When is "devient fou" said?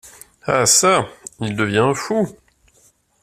1.55-2.27